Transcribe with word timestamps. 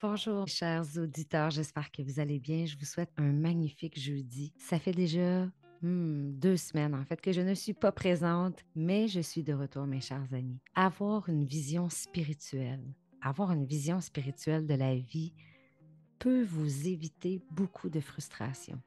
Bonjour, 0.00 0.46
chers 0.46 0.96
auditeurs, 0.96 1.50
j'espère 1.50 1.90
que 1.90 2.02
vous 2.02 2.20
allez 2.20 2.38
bien. 2.38 2.66
Je 2.66 2.76
vous 2.78 2.84
souhaite 2.84 3.10
un 3.16 3.32
magnifique 3.32 3.98
jeudi. 3.98 4.52
Ça 4.56 4.78
fait 4.78 4.92
déjà 4.92 5.46
hmm, 5.82 6.38
deux 6.38 6.56
semaines, 6.56 6.94
en 6.94 7.04
fait, 7.04 7.20
que 7.20 7.32
je 7.32 7.40
ne 7.40 7.52
suis 7.52 7.72
pas 7.72 7.90
présente, 7.90 8.60
mais 8.76 9.08
je 9.08 9.18
suis 9.18 9.42
de 9.42 9.52
retour, 9.52 9.86
mes 9.86 10.00
chers 10.00 10.32
amis. 10.32 10.60
Avoir 10.76 11.28
une 11.28 11.44
vision 11.44 11.88
spirituelle, 11.88 12.94
avoir 13.22 13.50
une 13.50 13.64
vision 13.64 14.00
spirituelle 14.00 14.68
de 14.68 14.74
la 14.74 14.94
vie 14.94 15.32
peut 16.20 16.44
vous 16.44 16.86
éviter 16.86 17.42
beaucoup 17.50 17.90
de 17.90 17.98
frustration. 17.98 18.80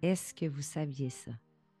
Est-ce 0.00 0.32
que 0.32 0.46
vous 0.46 0.62
saviez 0.62 1.10
ça? 1.10 1.32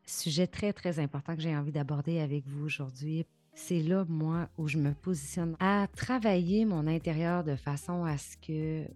Sujet 0.04 0.46
très, 0.46 0.74
très 0.74 0.98
important 0.98 1.34
que 1.34 1.40
j'ai 1.40 1.56
envie 1.56 1.72
d'aborder 1.72 2.20
avec 2.20 2.46
vous 2.46 2.66
aujourd'hui 2.66 3.24
c'est 3.60 3.82
là, 3.82 4.04
moi, 4.08 4.48
où 4.56 4.68
je 4.68 4.78
me 4.78 4.94
positionne 4.94 5.54
à 5.60 5.86
travailler 5.94 6.64
mon 6.64 6.86
intérieur 6.86 7.44
de 7.44 7.56
façon 7.56 8.04
à 8.04 8.16
ce 8.16 8.36
que 8.38 8.88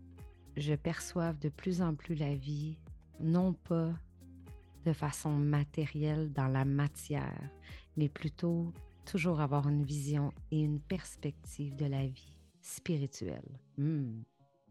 je 0.56 0.74
perçoive 0.74 1.38
de 1.38 1.50
plus 1.50 1.82
en 1.82 1.94
plus 1.94 2.14
la 2.14 2.34
vie, 2.34 2.78
non 3.20 3.52
pas 3.52 3.92
de 4.86 4.92
façon 4.92 5.30
matérielle 5.30 6.32
dans 6.32 6.48
la 6.48 6.64
matière, 6.64 7.50
mais 7.96 8.08
plutôt 8.08 8.72
toujours 9.04 9.40
avoir 9.40 9.68
une 9.68 9.84
vision 9.84 10.32
et 10.50 10.62
une 10.62 10.80
perspective 10.80 11.76
de 11.76 11.86
la 11.86 12.06
vie 12.06 12.34
spirituelle. 12.62 13.60
Hmm. 13.76 14.22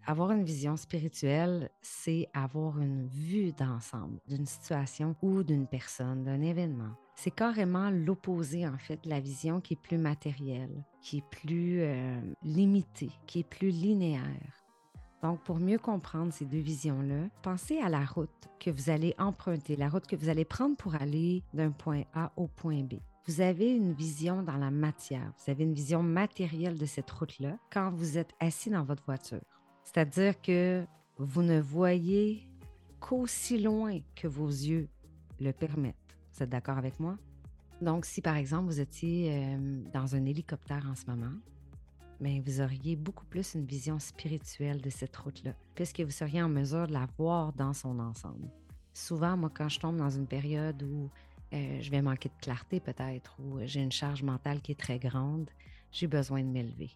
Avoir 0.05 0.31
une 0.31 0.44
vision 0.44 0.75
spirituelle, 0.75 1.69
c'est 1.81 2.27
avoir 2.33 2.81
une 2.81 3.07
vue 3.07 3.53
d'ensemble 3.53 4.19
d'une 4.27 4.47
situation 4.47 5.16
ou 5.21 5.44
d'une 5.44 5.67
personne, 5.67 6.23
d'un 6.23 6.41
événement. 6.41 6.95
C'est 7.16 7.31
carrément 7.31 7.90
l'opposé, 7.90 8.67
en 8.67 8.77
fait, 8.77 9.03
de 9.03 9.09
la 9.09 9.20
vision 9.20 9.62
qui 9.62 9.73
est 9.73 9.81
plus 9.81 9.98
matérielle, 9.98 10.84
qui 11.02 11.17
est 11.17 11.30
plus 11.30 11.81
euh, 11.81 12.20
limitée, 12.44 13.12
qui 13.27 13.39
est 13.39 13.49
plus 13.49 13.70
linéaire. 13.70 14.63
Donc, 15.22 15.41
pour 15.44 15.58
mieux 15.58 15.77
comprendre 15.77 16.34
ces 16.34 16.45
deux 16.45 16.59
visions-là, 16.59 17.30
pensez 17.41 17.80
à 17.80 17.88
la 17.88 18.03
route 18.03 18.49
que 18.59 18.70
vous 18.70 18.89
allez 18.89 19.16
emprunter, 19.17 19.78
la 19.78 19.88
route 19.88 20.05
que 20.05 20.17
vous 20.17 20.28
allez 20.28 20.44
prendre 20.44 20.75
pour 20.75 20.95
aller 20.95 21.44
d'un 21.53 21.72
point 21.72 22.03
A 22.14 22.31
au 22.36 22.47
point 22.47 22.83
B. 22.83 22.95
Vous 23.25 23.39
avez 23.39 23.73
une 23.73 23.94
vision 23.94 24.44
dans 24.44 24.58
la 24.58 24.70
matière, 24.70 25.31
vous 25.38 25.50
avez 25.50 25.64
une 25.64 25.73
vision 25.73 26.03
matérielle 26.03 26.77
de 26.77 26.86
cette 26.86 27.09
route-là 27.09 27.58
quand 27.72 27.89
vous 27.92 28.17
êtes 28.17 28.33
assis 28.42 28.70
dans 28.70 28.83
votre 28.83 29.03
voiture. 29.05 29.39
C'est-à-dire 29.86 30.42
que 30.42 30.86
vous 31.17 31.42
ne 31.42 31.61
voyez 31.61 32.50
qu'aussi 33.00 33.61
loin 33.61 34.00
que 34.16 34.27
vos 34.27 34.50
yeux 34.50 34.89
le 35.39 35.53
permettent. 35.53 36.02
Vous 36.34 36.44
êtes 36.44 36.50
d'accord 36.50 36.78
avec 36.78 37.00
moi? 37.00 37.17
Donc, 37.81 38.06
si 38.06 38.22
par 38.22 38.38
exemple 38.38 38.66
vous 38.66 38.80
étiez 38.80 39.34
euh, 39.34 39.84
dans 39.94 40.16
un 40.16 40.26
hélicoptère 40.26 40.86
en 40.89 40.95
ce 40.95 41.06
moment, 41.08 41.34
mais 42.20 42.39
ben, 42.39 42.44
vous 42.45 42.62
auriez 42.62 42.95
beaucoup 42.95 43.26
plus 43.26 43.56
une 43.56 43.66
vision 43.66 44.00
spirituelle 44.00 44.81
de 44.81 44.89
cette 44.89 45.16
route-là, 45.16 45.54
puisque 45.76 46.00
vous 46.00 46.11
seriez 46.11 46.42
en 46.42 46.50
mesure 46.50 46.88
de 46.88 46.94
la 46.94 47.08
voir 47.17 47.54
dans 47.54 47.73
son 47.73 48.00
ensemble. 48.00 48.50
Souvent, 48.94 49.36
moi, 49.36 49.52
quand 49.54 49.70
je 49.70 49.80
tombe 49.80 49.98
dans 49.98 50.09
une 50.09 50.28
période 50.28 50.81
où 50.84 51.09
euh, 51.54 51.81
je 51.81 51.92
vais 51.92 52.02
manquer 52.02 52.30
de 52.30 52.42
clarté 52.42 52.80
peut-être, 52.80 53.36
ou 53.39 53.59
j'ai 53.66 53.81
une 53.81 53.92
charge 53.92 54.23
mentale 54.23 54.61
qui 54.61 54.72
est 54.72 54.80
très 54.80 55.00
grande, 55.00 55.50
j'ai 55.92 56.08
besoin 56.08 56.42
de 56.42 56.48
m'élever 56.48 56.92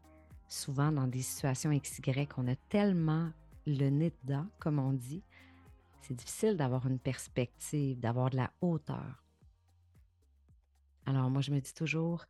souvent 0.47 0.91
dans 0.91 1.07
des 1.07 1.21
situations 1.21 1.77
XY, 1.77 2.27
on 2.37 2.47
a 2.47 2.55
tellement 2.69 3.31
le 3.65 3.89
nez 3.89 4.13
dedans, 4.23 4.45
comme 4.59 4.79
on 4.79 4.93
dit, 4.93 5.23
c'est 6.01 6.13
difficile 6.13 6.55
d'avoir 6.55 6.87
une 6.87 6.99
perspective, 6.99 7.99
d'avoir 7.99 8.29
de 8.29 8.37
la 8.37 8.51
hauteur. 8.61 9.23
Alors 11.07 11.29
moi, 11.29 11.41
je 11.41 11.51
me 11.51 11.61
dis 11.61 11.73
toujours, 11.73 12.25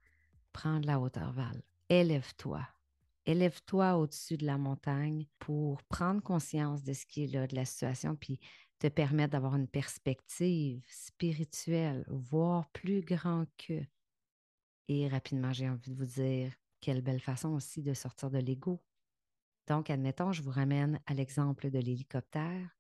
prends 0.54 0.80
de 0.80 0.86
la 0.86 1.00
hauteur, 1.00 1.32
Val. 1.32 1.64
Élève-toi. 1.90 2.62
Élève-toi 3.26 3.98
au-dessus 3.98 4.38
de 4.38 4.46
la 4.46 4.60
montagne 4.60 5.26
pour 5.40 5.82
prendre 5.86 6.22
conscience 6.22 6.84
de 6.84 6.94
ce 6.94 7.08
qui 7.08 7.24
est 7.24 7.28
là, 7.28 7.48
de 7.48 7.56
la 7.56 7.66
situation, 7.66 8.16
puis 8.16 8.40
te 8.78 8.86
permettre 8.88 9.32
d'avoir 9.32 9.56
une 9.56 9.68
perspective 9.68 10.86
spirituelle, 10.88 12.06
voir 12.08 12.70
plus 12.70 13.02
grand 13.02 13.46
que. 13.58 13.82
Et 14.90 15.08
rapidement, 15.08 15.54
j'ai 15.54 15.68
envie 15.68 15.90
de 15.90 15.96
vous 15.96 16.06
dire, 16.06 16.54
quelle 16.80 17.02
belle 17.02 17.20
façon 17.20 17.50
aussi 17.56 17.82
de 17.82 17.96
sortir 17.96 18.30
de 18.30 18.38
l'ego. 18.38 18.80
Donc, 19.66 19.90
admettons, 19.90 20.34
je 20.34 20.44
vous 20.44 20.52
ramène 20.52 21.02
à 21.08 21.16
l'exemple 21.16 21.72
de 21.72 21.80
l'hélicoptère. 21.80 22.77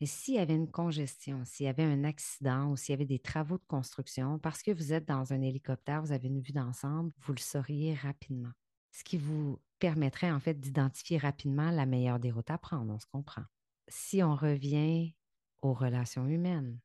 Mais 0.00 0.06
s'il 0.06 0.34
y 0.34 0.38
avait 0.38 0.54
une 0.54 0.70
congestion, 0.70 1.44
s'il 1.44 1.66
y 1.66 1.68
avait 1.68 1.84
un 1.84 2.04
accident 2.04 2.70
ou 2.70 2.76
s'il 2.76 2.92
y 2.92 2.94
avait 2.94 3.04
des 3.04 3.18
travaux 3.18 3.58
de 3.58 3.64
construction, 3.66 4.38
parce 4.38 4.62
que 4.62 4.70
vous 4.70 4.92
êtes 4.92 5.06
dans 5.06 5.32
un 5.32 5.42
hélicoptère, 5.42 6.02
vous 6.02 6.12
avez 6.12 6.28
une 6.28 6.40
vue 6.40 6.52
d'ensemble, 6.52 7.12
vous 7.18 7.32
le 7.32 7.40
sauriez 7.40 7.94
rapidement. 7.94 8.52
Ce 8.92 9.02
qui 9.02 9.18
vous 9.18 9.60
permettrait 9.78 10.30
en 10.30 10.40
fait 10.40 10.58
d'identifier 10.58 11.18
rapidement 11.18 11.70
la 11.70 11.86
meilleure 11.86 12.20
des 12.20 12.30
routes 12.30 12.50
à 12.50 12.58
prendre, 12.58 12.92
on 12.92 12.98
se 12.98 13.06
comprend. 13.06 13.44
Si 13.88 14.22
on 14.22 14.36
revient 14.36 15.14
aux 15.62 15.72
relations 15.72 16.26
humaines, 16.26 16.78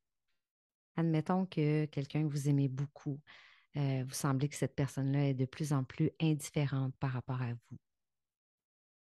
admettons 0.96 1.46
que 1.46 1.86
quelqu'un 1.86 2.24
que 2.24 2.32
vous 2.32 2.50
aimez 2.50 2.68
beaucoup, 2.68 3.20
euh, 3.78 4.04
vous 4.08 4.14
semblez 4.14 4.50
que 4.50 4.56
cette 4.56 4.76
personne-là 4.76 5.30
est 5.30 5.34
de 5.34 5.46
plus 5.46 5.74
en 5.74 5.84
plus 5.84 6.12
indifférente 6.22 6.96
par 7.00 7.12
rapport 7.12 7.42
à 7.42 7.54
vous. 7.54 7.78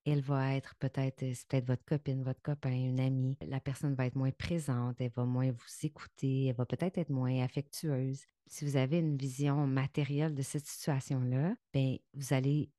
Elle 0.05 0.21
va 0.21 0.55
être 0.55 0.75
peut-être, 0.75 1.23
euh, 1.23 1.31
c'est 1.33 1.47
peut-être 1.47 1.67
votre 1.67 1.85
copine, 1.85 2.23
votre 2.23 2.41
copain, 2.41 2.71
une 2.71 2.99
amie. 2.99 3.37
La 3.47 3.59
personne 3.59 3.95
va 3.95 4.05
être 4.05 4.15
moins 4.15 4.31
présente, 4.31 4.99
elle 4.99 5.11
va 5.11 5.25
moins 5.25 5.51
vous 5.51 5.85
écouter, 5.85 6.47
elle 6.47 6.55
va 6.55 6.65
peut-être 6.65 6.97
être 6.97 7.09
moins 7.09 7.41
affectueuse. 7.41 8.25
Si 8.47 8.65
vous 8.65 8.75
avez 8.75 8.99
une 8.99 9.17
vision 9.17 9.65
matérielle 9.65 10.35
de 10.35 10.41
cette 10.41 10.65
situation-là, 10.65 11.55
bien, 11.73 11.97
vous 12.13 12.33
allez 12.33 12.69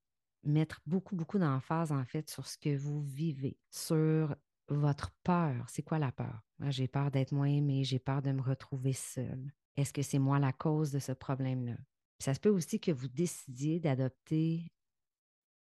mettre 0.43 0.81
beaucoup, 0.85 1.17
beaucoup 1.17 1.39
d'emphase 1.39 1.93
en 1.93 2.05
fait 2.05 2.29
sur 2.29 2.47
ce 2.47 2.59
que 2.59 2.77
vous 2.77 3.01
vivez, 3.01 3.57
sur 3.71 4.37
votre 4.69 5.11
peur. 5.23 5.65
C'est 5.69 5.83
quoi 5.83 5.99
la 5.99 6.13
peur? 6.13 6.43
J'ai 6.69 6.89
peur 6.89 7.11
d'être 7.11 7.33
moins 7.33 7.49
aimé, 7.49 7.85
j'ai 7.85 7.99
peur 7.99 8.23
de 8.23 8.33
me 8.33 8.43
retrouver 8.43 8.93
seule. 8.93 9.53
Est-ce 9.77 9.93
que 9.93 10.03
c'est 10.03 10.19
moi 10.19 10.39
la 10.39 10.53
cause 10.53 10.93
de 10.93 10.99
ce 10.99 11.13
problème-là? 11.13 11.77
Ça 12.19 12.33
se 12.33 12.41
peut 12.41 12.51
aussi 12.51 12.81
que 12.81 12.93
vous 12.93 13.09
décidiez 13.09 13.81
d'adopter 13.81 14.71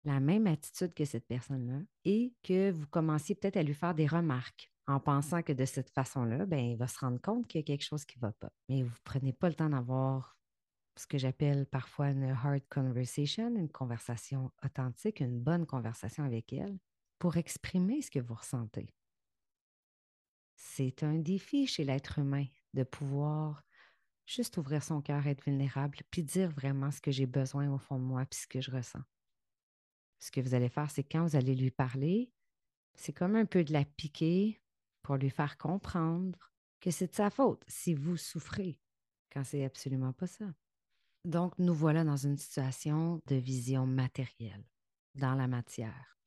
la 0.06 0.20
même 0.20 0.48
attitude 0.48 0.94
que 0.94 1.06
cette 1.06 1.28
personne-là 1.28 1.80
et 2.06 2.34
que 2.44 2.72
vous 2.72 2.88
commenciez 2.88 3.36
peut-être 3.36 3.58
à 3.58 3.64
lui 3.64 3.74
faire 3.74 3.96
des 3.96 4.08
remarques 4.08 4.72
en 4.88 5.00
pensant 5.00 5.42
que 5.42 5.54
de 5.54 5.66
cette 5.66 5.90
façon-là, 5.92 6.46
ben, 6.46 6.60
il 6.60 6.78
va 6.78 6.88
se 6.88 7.00
rendre 7.00 7.22
compte 7.22 7.48
qu'il 7.48 7.60
y 7.60 7.64
a 7.64 7.66
quelque 7.66 7.86
chose 7.86 8.06
qui 8.06 8.18
ne 8.18 8.22
va 8.24 8.34
pas. 8.34 8.52
Mais 8.68 8.84
vous 8.84 8.90
ne 8.90 9.04
prenez 9.04 9.32
pas 9.32 9.48
le 9.48 9.56
temps 9.56 9.70
d'avoir 9.70 10.38
ce 10.98 11.08
que 11.08 11.18
j'appelle 11.18 11.66
parfois 11.66 12.10
une 12.10 12.24
hard 12.26 12.62
conversation, 12.70 13.48
une 13.56 13.72
conversation 13.72 14.52
authentique, 14.64 15.22
une 15.22 15.40
bonne 15.40 15.66
conversation 15.66 16.24
avec 16.24 16.52
elle 16.52 16.78
pour 17.18 17.38
exprimer 17.38 18.02
ce 18.02 18.12
que 18.12 18.20
vous 18.20 18.36
ressentez. 18.36 18.94
C'est 20.56 21.04
un 21.04 21.16
défi 21.16 21.66
chez 21.66 21.86
l'être 21.86 22.20
humain 22.20 22.46
de 22.74 22.84
pouvoir 22.84 23.64
Juste 24.26 24.58
ouvrir 24.58 24.84
son 24.84 25.02
cœur, 25.02 25.28
être 25.28 25.44
vulnérable, 25.44 25.98
puis 26.10 26.24
dire 26.24 26.50
vraiment 26.50 26.92
ce 26.92 27.02
que 27.02 27.12
j'ai 27.12 27.26
besoin 27.26 27.70
au 27.70 27.78
fond 27.78 28.00
de 28.00 28.04
moi, 28.04 28.26
puis 28.26 28.40
ce 28.40 28.48
que 28.48 28.62
je 28.62 28.72
ressens. 28.72 29.02
Ce 30.24 30.32
que 30.32 30.40
vous 30.40 30.54
allez 30.54 30.70
faire, 30.70 30.90
c'est 30.90 31.04
quand 31.04 31.26
vous 31.26 31.36
allez 31.36 31.54
lui 31.54 31.70
parler, 31.70 32.32
c'est 32.96 33.12
comme 33.12 33.36
un 33.36 33.46
peu 33.46 33.66
de 33.66 33.74
la 33.74 33.84
piquer 33.84 34.62
pour 35.02 35.18
lui 35.18 35.30
faire 35.30 35.58
comprendre 35.58 36.40
que 36.80 36.92
c'est 36.92 37.08
de 37.08 37.14
sa 37.14 37.30
faute 37.30 37.62
si 37.68 37.94
vous 37.94 38.16
souffrez, 38.16 38.80
quand 39.34 39.44
c'est 39.44 39.66
absolument 39.66 40.14
pas 40.14 40.28
ça. 40.28 40.46
Donc, 41.26 41.60
nous 41.60 41.74
voilà 41.74 42.06
dans 42.06 42.16
une 42.16 42.38
situation 42.38 43.22
de 43.26 43.36
vision 43.36 43.86
matérielle, 43.86 44.64
dans 45.14 45.36
la 45.36 45.50
matière. 45.50 46.18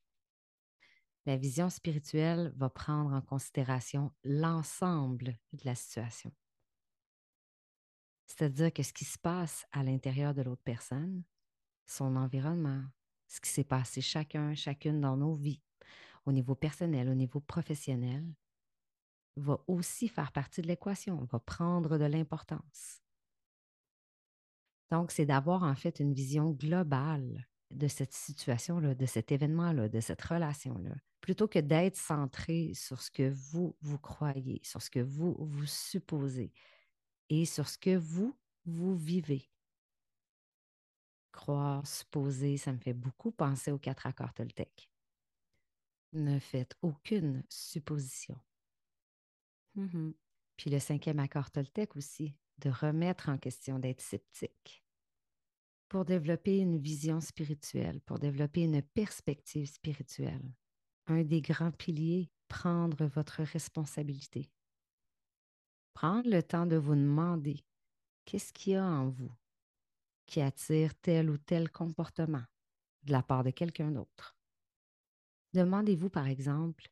La 1.25 1.35
vision 1.35 1.71
spirituelle 1.71 2.53
va 2.55 2.69
prendre 2.69 3.15
en 3.15 3.21
considération 3.23 4.13
l'ensemble 4.23 5.39
de 5.53 5.65
la 5.65 5.73
situation. 5.73 6.31
C'est-à-dire 8.27 8.71
que 8.71 8.83
ce 8.83 8.93
qui 8.93 9.05
se 9.05 9.17
passe 9.17 9.65
à 9.71 9.81
l'intérieur 9.81 10.35
de 10.35 10.43
l'autre 10.43 10.61
personne, 10.63 11.23
son 11.87 12.15
environnement, 12.15 12.83
ce 13.27 13.41
qui 13.41 13.49
s'est 13.49 13.63
passé 13.63 14.01
chacun, 14.01 14.55
chacune 14.55 15.01
dans 15.01 15.17
nos 15.17 15.33
vies, 15.33 15.61
au 16.25 16.31
niveau 16.31 16.55
personnel, 16.55 17.09
au 17.09 17.15
niveau 17.15 17.39
professionnel, 17.39 18.25
va 19.35 19.59
aussi 19.67 20.07
faire 20.07 20.31
partie 20.31 20.61
de 20.61 20.67
l'équation, 20.67 21.23
va 21.25 21.39
prendre 21.39 21.97
de 21.97 22.05
l'importance. 22.05 23.01
Donc, 24.91 25.11
c'est 25.11 25.25
d'avoir 25.25 25.63
en 25.63 25.75
fait 25.75 25.99
une 25.99 26.13
vision 26.13 26.51
globale 26.51 27.47
de 27.71 27.87
cette 27.87 28.13
situation-là, 28.13 28.95
de 28.95 29.05
cet 29.05 29.31
événement-là, 29.31 29.89
de 29.89 29.99
cette 29.99 30.21
relation-là, 30.21 30.95
plutôt 31.19 31.47
que 31.47 31.59
d'être 31.59 31.97
centré 31.97 32.71
sur 32.73 33.01
ce 33.01 33.11
que 33.11 33.29
vous, 33.29 33.75
vous 33.81 33.99
croyez, 33.99 34.61
sur 34.63 34.81
ce 34.81 34.89
que 34.89 35.01
vous, 35.01 35.35
vous 35.39 35.65
supposez, 35.65 36.53
et 37.29 37.45
sur 37.45 37.67
ce 37.67 37.77
que 37.77 37.97
vous, 37.97 38.33
vous 38.65 38.95
vivez. 38.95 39.49
Croire, 41.37 41.85
supposer, 41.85 42.57
ça 42.57 42.73
me 42.73 42.79
fait 42.79 42.95
beaucoup 42.95 43.31
penser 43.31 43.71
aux 43.71 43.77
quatre 43.77 44.07
accords 44.07 44.33
Toltec. 44.33 44.89
Ne 46.13 46.39
faites 46.39 46.75
aucune 46.81 47.43
supposition. 47.47 48.39
Mm-hmm. 49.77 50.13
Puis 50.57 50.71
le 50.71 50.79
cinquième 50.79 51.19
accord 51.19 51.51
Toltec 51.51 51.95
aussi, 51.95 52.35
de 52.57 52.71
remettre 52.71 53.29
en 53.29 53.37
question, 53.37 53.77
d'être 53.77 54.01
sceptique. 54.01 54.83
Pour 55.89 56.05
développer 56.05 56.57
une 56.57 56.79
vision 56.79 57.21
spirituelle, 57.21 58.01
pour 58.01 58.17
développer 58.17 58.63
une 58.63 58.81
perspective 58.81 59.67
spirituelle, 59.67 60.55
un 61.05 61.21
des 61.21 61.41
grands 61.41 61.71
piliers, 61.71 62.31
prendre 62.47 63.05
votre 63.05 63.43
responsabilité. 63.43 64.49
Prendre 65.93 66.27
le 66.27 66.41
temps 66.41 66.65
de 66.65 66.77
vous 66.77 66.95
demander 66.95 67.63
qu'est-ce 68.25 68.51
qu'il 68.51 68.73
y 68.73 68.75
a 68.75 68.83
en 68.83 69.09
vous? 69.09 69.31
Qui 70.27 70.41
attire 70.41 70.93
tel 70.99 71.29
ou 71.29 71.37
tel 71.37 71.71
comportement 71.71 72.43
de 73.03 73.11
la 73.11 73.23
part 73.23 73.43
de 73.43 73.49
quelqu'un 73.49 73.91
d'autre. 73.91 74.37
Demandez-vous, 75.53 76.09
par 76.09 76.27
exemple, 76.27 76.87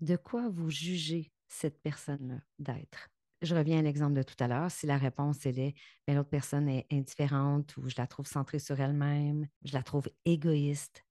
de 0.00 0.16
quoi 0.16 0.48
vous 0.48 0.70
jugez 0.70 1.32
cette 1.48 1.80
personne-là 1.80 2.40
d'être? 2.58 3.08
Je 3.42 3.54
reviens 3.54 3.78
à 3.78 3.82
l'exemple 3.82 4.14
de 4.14 4.22
tout 4.22 4.34
à 4.40 4.48
l'heure. 4.48 4.70
Si 4.70 4.86
la 4.86 4.98
réponse 4.98 5.46
elle 5.46 5.58
est 5.58 5.74
ben, 6.06 6.16
l'autre 6.16 6.28
personne 6.28 6.68
est 6.68 6.86
indifférente 6.92 7.74
ou 7.78 7.88
je 7.88 7.94
la 7.96 8.06
trouve 8.06 8.26
centrée 8.26 8.58
sur 8.58 8.78
elle-même, 8.78 9.46
je 9.62 9.72
la 9.72 9.82
trouve 9.82 10.10
égoïste, 10.26 11.06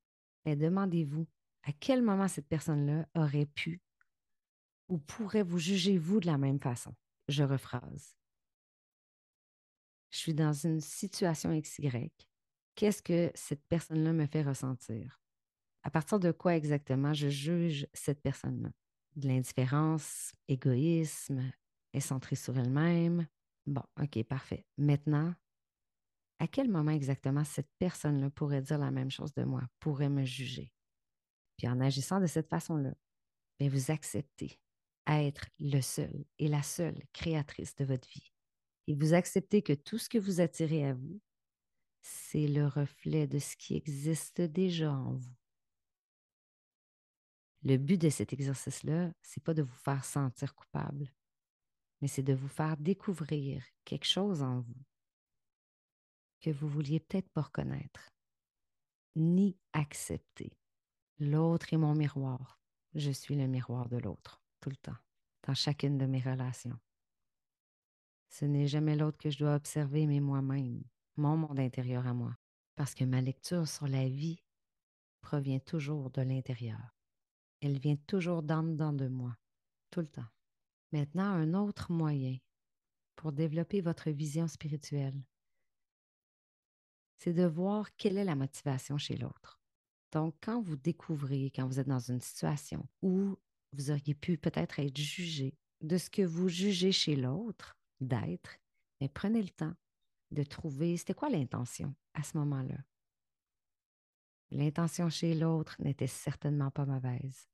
ben, 0.46 0.58
demandez-vous 0.58 1.28
à 1.64 1.72
quel 1.74 2.04
moment 2.04 2.28
cette 2.28 2.48
personne-là 2.48 3.08
aurait 3.16 3.48
pu 3.48 3.82
ou 4.90 4.98
pourrait 4.98 5.44
vous 5.44 5.60
juger 5.60 5.98
vous 5.98 6.20
de 6.20 6.28
la 6.28 6.38
même 6.38 6.60
façon. 6.60 6.94
Je 7.28 7.44
rephrase. 7.44 8.19
Je 10.12 10.18
suis 10.18 10.34
dans 10.34 10.54
une 10.54 10.82
situation 10.82 11.60
XY. 11.60 12.12
Qu'est-ce 12.76 13.02
que 13.02 13.32
cette 13.36 13.64
personne-là 13.68 14.14
me 14.14 14.26
fait 14.26 14.42
ressentir? 14.42 15.22
À 15.84 15.92
partir 15.92 16.20
de 16.20 16.32
quoi 16.32 16.56
exactement 16.56 17.14
je 17.14 17.30
juge 17.30 17.88
cette 17.94 18.22
personne-là? 18.22 18.70
De 19.16 19.28
l'indifférence, 19.28 20.34
égoïsme, 20.48 21.52
est 21.94 22.00
centrée 22.00 22.36
sur 22.36 22.58
elle-même? 22.58 23.28
Bon, 23.66 23.84
OK, 24.02 24.24
parfait. 24.24 24.66
Maintenant, 24.78 25.34
à 26.40 26.48
quel 26.48 26.70
moment 26.70 26.92
exactement 26.92 27.44
cette 27.44 27.70
personne-là 27.80 28.30
pourrait 28.30 28.62
dire 28.62 28.78
la 28.78 28.92
même 28.92 29.12
chose 29.12 29.34
de 29.34 29.44
moi, 29.44 29.62
pourrait 29.80 30.10
me 30.10 30.26
juger? 30.26 30.74
Puis 31.58 31.68
en 31.68 31.82
agissant 31.82 32.20
de 32.20 32.28
cette 32.28 32.50
façon-là, 32.50 32.94
vous 33.68 33.92
acceptez 33.92 34.58
à 35.06 35.22
être 35.24 35.48
le 35.60 35.82
seul 35.82 36.26
et 36.38 36.48
la 36.48 36.64
seule 36.64 37.02
créatrice 37.12 37.76
de 37.76 37.84
votre 37.84 38.08
vie. 38.08 38.32
Et 38.90 38.96
vous 38.96 39.14
acceptez 39.14 39.62
que 39.62 39.74
tout 39.74 40.00
ce 40.00 40.10
que 40.10 40.18
vous 40.18 40.42
attirez 40.42 40.84
à 40.84 40.96
vous, 40.96 41.22
c'est 42.02 42.48
le 42.48 42.66
reflet 42.66 43.28
de 43.28 43.38
ce 43.38 43.56
qui 43.56 43.76
existe 43.76 44.42
déjà 44.42 44.92
en 44.92 45.14
vous. 45.14 45.36
Le 47.62 47.78
but 47.78 48.02
de 48.02 48.10
cet 48.10 48.34
exercice-là, 48.34 49.12
c'est 49.22 49.44
pas 49.44 49.54
de 49.54 49.62
vous 49.62 49.76
faire 49.76 50.04
sentir 50.04 50.56
coupable, 50.56 51.14
mais 52.02 52.08
c'est 52.08 52.24
de 52.24 52.34
vous 52.34 52.48
faire 52.48 52.78
découvrir 52.78 53.64
quelque 53.86 54.08
chose 54.08 54.42
en 54.42 54.62
vous 54.62 54.84
que 56.42 56.50
vous 56.50 56.68
vouliez 56.68 57.00
peut-être 57.00 57.30
pas 57.30 57.44
reconnaître, 57.44 58.10
ni 59.16 59.56
accepter. 59.74 60.58
L'autre 61.20 61.72
est 61.74 61.78
mon 61.78 61.94
miroir. 61.94 62.60
Je 62.96 63.12
suis 63.12 63.36
le 63.36 63.46
miroir 63.46 63.88
de 63.88 63.98
l'autre, 63.98 64.42
tout 64.62 64.72
le 64.72 64.78
temps, 64.78 64.98
dans 65.46 65.54
chacune 65.54 66.00
de 66.00 66.08
mes 66.08 66.22
relations. 66.22 66.80
Ce 68.30 68.46
n'est 68.46 68.68
jamais 68.68 68.96
l'autre 68.96 69.18
que 69.18 69.30
je 69.30 69.40
dois 69.40 69.56
observer, 69.56 70.06
mais 70.06 70.20
moi-même, 70.20 70.84
mon 71.18 71.36
monde 71.36 71.60
intérieur 71.60 72.08
à 72.08 72.14
moi, 72.14 72.36
parce 72.76 72.94
que 72.94 73.04
ma 73.04 73.22
lecture 73.22 73.68
sur 73.68 73.88
la 73.88 74.08
vie 74.08 74.42
provient 75.22 75.60
toujours 75.60 76.10
de 76.12 76.22
l'intérieur. 76.22 76.96
Elle 77.62 77.80
vient 77.80 77.98
toujours 78.08 78.44
d'en 78.44 78.64
dedans 78.64 78.94
de 78.94 79.08
moi, 79.08 79.36
tout 79.92 80.00
le 80.00 80.08
temps. 80.08 80.30
Maintenant, 80.92 81.26
un 81.26 81.54
autre 81.54 81.92
moyen 81.92 82.38
pour 83.16 83.32
développer 83.32 83.82
votre 83.82 84.10
vision 84.12 84.48
spirituelle, 84.48 85.22
c'est 87.18 87.34
de 87.34 87.46
voir 87.46 87.94
quelle 87.98 88.18
est 88.18 88.24
la 88.24 88.36
motivation 88.36 88.98
chez 88.98 89.18
l'autre. 89.18 89.60
Donc, 90.12 90.36
quand 90.42 90.62
vous 90.62 90.78
découvrez, 90.78 91.52
quand 91.54 91.68
vous 91.68 91.80
êtes 91.80 91.88
dans 91.88 92.00
une 92.00 92.22
situation 92.22 92.88
où 93.02 93.36
vous 93.74 93.92
auriez 93.92 94.16
pu 94.16 94.38
peut-être 94.38 94.80
être 94.80 94.98
jugé 94.98 95.54
de 95.82 95.98
ce 95.98 96.10
que 96.10 96.22
vous 96.22 96.48
jugez 96.48 96.92
chez 96.92 97.16
l'autre 97.16 97.79
d'être, 98.00 98.58
mais 99.00 99.10
prenez 99.10 99.42
le 99.42 99.50
temps 99.50 99.76
de 100.32 100.44
trouver 100.44 100.98
c'était 100.98 101.14
quoi 101.14 101.30
l'intention 101.30 101.96
à 102.14 102.24
ce 102.24 102.38
moment-là? 102.38 102.78
L'intention 104.52 105.10
chez 105.10 105.36
l'autre 105.36 105.76
n'était 105.80 106.08
certainement 106.08 106.72
pas 106.72 106.86
mauvaise. 106.86 107.50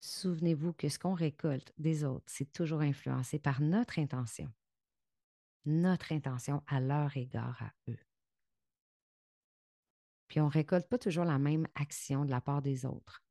Souvenez-vous 0.00 0.72
que 0.72 0.88
ce 0.88 0.98
qu'on 0.98 1.14
récolte 1.14 1.72
des 1.78 2.04
autres, 2.04 2.24
c'est 2.26 2.52
toujours 2.52 2.80
influencé 2.80 3.38
par 3.38 3.60
notre 3.60 3.98
intention, 3.98 4.52
notre 5.64 6.12
intention 6.12 6.62
à 6.66 6.80
leur 6.80 7.16
égard 7.16 7.62
à 7.62 7.72
eux. 7.88 7.98
Puis 10.26 10.40
on 10.40 10.46
ne 10.46 10.50
récolte 10.50 10.88
pas 10.88 10.98
toujours 10.98 11.24
la 11.24 11.38
même 11.38 11.68
action 11.74 12.24
de 12.24 12.30
la 12.30 12.40
part 12.40 12.62
des 12.62 12.86
autres, 12.86 13.22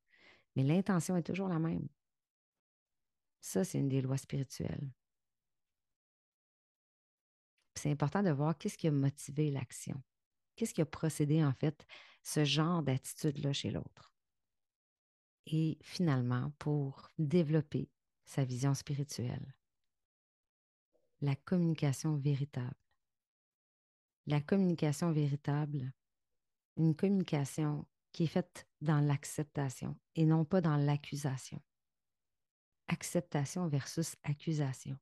mais 0.55 0.63
l'intention 0.63 1.17
est 1.17 1.23
toujours 1.23 1.47
la 1.47 1.59
même. 1.59 1.87
Ça, 3.41 3.63
c'est 3.63 3.79
une 3.79 3.89
des 3.89 4.01
lois 4.01 4.17
spirituelles. 4.17 4.91
C'est 7.81 7.89
important 7.89 8.21
de 8.21 8.29
voir 8.29 8.55
qu'est-ce 8.55 8.77
qui 8.77 8.87
a 8.87 8.91
motivé 8.91 9.49
l'action? 9.49 10.03
Qu'est-ce 10.55 10.71
qui 10.71 10.83
a 10.83 10.85
procédé, 10.85 11.43
en 11.43 11.51
fait, 11.51 11.83
ce 12.21 12.45
genre 12.45 12.83
d'attitude-là 12.83 13.53
chez 13.53 13.71
l'autre? 13.71 14.13
Et 15.47 15.79
finalement, 15.81 16.51
pour 16.59 17.09
développer 17.17 17.89
sa 18.23 18.45
vision 18.45 18.75
spirituelle, 18.75 19.55
la 21.21 21.35
communication 21.35 22.17
véritable. 22.17 22.75
La 24.27 24.41
communication 24.41 25.11
véritable, 25.11 25.91
une 26.77 26.95
communication 26.95 27.87
qui 28.11 28.25
est 28.25 28.27
faite 28.27 28.67
dans 28.81 28.99
l'acceptation 28.99 29.99
et 30.13 30.27
non 30.27 30.45
pas 30.45 30.61
dans 30.61 30.77
l'accusation. 30.77 31.59
Acceptation 32.89 33.67
versus 33.69 34.15
accusation. 34.21 34.99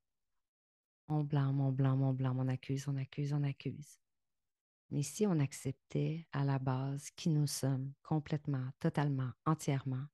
On 1.11 1.23
blâme, 1.23 1.59
on 1.59 1.71
blâme, 1.71 2.03
on 2.03 2.13
blâme, 2.13 2.39
on 2.39 2.47
accuse, 2.47 2.87
on 2.87 2.95
accuse, 2.95 3.33
on 3.33 3.41
accuse. 3.43 3.99
Mais 4.91 5.01
si 5.01 5.25
on 5.25 5.39
acceptait 5.39 6.27
à 6.31 6.45
la 6.45 6.59
base 6.59 7.09
qui 7.15 7.29
nous 7.29 7.47
sommes 7.47 7.93
complètement, 8.03 8.69
totalement, 8.79 9.31
entièrement, 9.45 10.05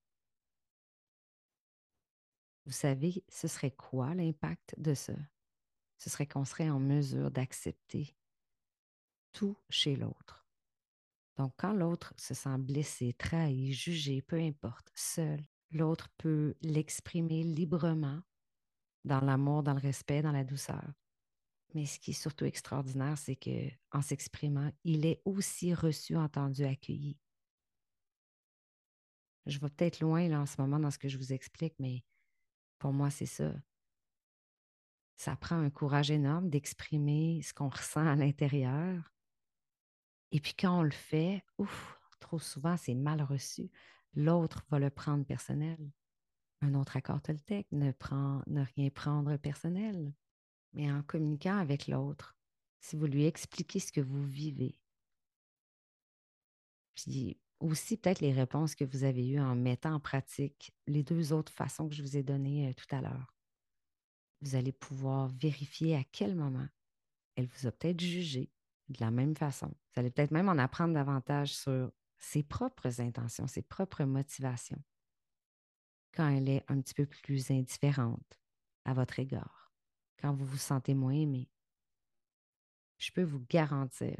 vous 2.65 2.71
savez, 2.71 3.25
ce 3.27 3.47
serait 3.49 3.71
quoi 3.71 4.15
l'impact 4.15 4.73
de 4.79 4.93
ça? 4.93 5.13
Ce 5.97 6.09
serait 6.09 6.27
qu'on 6.27 6.45
serait 6.45 6.69
en 6.69 6.79
mesure 6.79 7.29
d'accepter 7.29 8.15
tout 9.33 9.57
chez 9.69 9.97
l'autre. 9.97 10.47
Donc, 11.35 11.53
quand 11.57 11.73
l'autre 11.73 12.13
se 12.17 12.33
sent 12.33 12.57
blessé, 12.57 13.13
trahi, 13.13 13.73
jugé, 13.73 14.21
peu 14.21 14.39
importe, 14.39 14.89
seul, 14.95 15.45
l'autre 15.71 16.09
peut 16.17 16.55
l'exprimer 16.61 17.43
librement 17.43 18.21
dans 19.05 19.21
l'amour, 19.21 19.63
dans 19.63 19.73
le 19.73 19.79
respect, 19.79 20.21
dans 20.21 20.31
la 20.31 20.43
douceur. 20.43 20.83
Mais 21.73 21.85
ce 21.85 21.99
qui 21.99 22.11
est 22.11 22.13
surtout 22.13 22.45
extraordinaire, 22.45 23.17
c'est 23.17 23.35
que 23.35 23.69
en 23.91 24.01
s'exprimant, 24.01 24.71
il 24.83 25.05
est 25.05 25.21
aussi 25.25 25.73
reçu, 25.73 26.15
entendu, 26.15 26.63
accueilli. 26.63 27.17
Je 29.45 29.59
vais 29.59 29.69
peut-être 29.69 29.99
loin 29.99 30.27
là 30.27 30.41
en 30.41 30.45
ce 30.45 30.59
moment 30.59 30.79
dans 30.79 30.91
ce 30.91 30.97
que 30.97 31.09
je 31.09 31.17
vous 31.17 31.33
explique, 31.33 31.75
mais 31.79 32.03
pour 32.79 32.93
moi, 32.93 33.09
c'est 33.09 33.25
ça. 33.25 33.53
Ça 35.17 35.35
prend 35.35 35.57
un 35.57 35.69
courage 35.69 36.11
énorme 36.11 36.49
d'exprimer 36.49 37.41
ce 37.41 37.53
qu'on 37.53 37.69
ressent 37.69 38.05
à 38.05 38.15
l'intérieur, 38.15 39.15
et 40.35 40.39
puis 40.41 40.53
quand 40.53 40.79
on 40.79 40.83
le 40.83 40.91
fait, 40.91 41.43
ouf, 41.57 41.97
trop 42.19 42.39
souvent, 42.39 42.75
c'est 42.75 42.93
mal 42.93 43.21
reçu. 43.21 43.71
L'autre 44.15 44.65
va 44.69 44.79
le 44.79 44.89
prendre 44.89 45.25
personnel. 45.25 45.77
Un 46.61 46.73
autre 46.73 46.97
accord 46.97 47.21
Toltec 47.21 47.67
ne, 47.71 47.91
prend, 47.91 48.41
ne 48.47 48.63
rien 48.75 48.89
prendre 48.89 49.37
personnel. 49.37 50.13
Mais 50.73 50.91
en 50.91 51.03
communiquant 51.03 51.57
avec 51.57 51.87
l'autre, 51.87 52.35
si 52.79 52.95
vous 52.95 53.05
lui 53.05 53.25
expliquez 53.25 53.79
ce 53.79 53.91
que 53.91 54.01
vous 54.01 54.25
vivez, 54.25 54.77
puis 56.95 57.37
aussi 57.59 57.97
peut-être 57.97 58.19
les 58.19 58.33
réponses 58.33 58.75
que 58.75 58.85
vous 58.85 59.03
avez 59.03 59.27
eues 59.27 59.39
en 59.39 59.55
mettant 59.55 59.95
en 59.95 59.99
pratique 59.99 60.73
les 60.87 61.03
deux 61.03 61.33
autres 61.33 61.51
façons 61.51 61.87
que 61.87 61.95
je 61.95 62.01
vous 62.01 62.17
ai 62.17 62.23
données 62.23 62.69
euh, 62.69 62.73
tout 62.73 62.93
à 62.95 63.01
l'heure, 63.01 63.35
vous 64.41 64.55
allez 64.55 64.71
pouvoir 64.71 65.27
vérifier 65.29 65.95
à 65.95 66.03
quel 66.11 66.35
moment 66.35 66.67
elle 67.35 67.47
vous 67.47 67.67
a 67.67 67.71
peut-être 67.71 67.99
jugé, 67.99 68.51
de 68.89 68.97
la 68.99 69.11
même 69.11 69.35
façon. 69.35 69.67
Vous 69.67 69.99
allez 69.99 70.11
peut-être 70.11 70.31
même 70.31 70.49
en 70.49 70.57
apprendre 70.57 70.93
davantage 70.93 71.53
sur 71.53 71.91
ses 72.17 72.43
propres 72.43 73.01
intentions, 73.01 73.47
ses 73.47 73.61
propres 73.61 74.03
motivations, 74.03 74.81
quand 76.15 76.29
elle 76.29 76.49
est 76.49 76.63
un 76.67 76.81
petit 76.81 76.93
peu 76.93 77.05
plus 77.05 77.51
indifférente 77.51 78.39
à 78.85 78.93
votre 78.93 79.19
égard, 79.19 79.73
quand 80.19 80.33
vous 80.33 80.45
vous 80.45 80.57
sentez 80.57 80.93
moins 80.93 81.13
aimé. 81.13 81.49
Je 82.97 83.11
peux 83.11 83.23
vous 83.23 83.43
garantir 83.49 84.17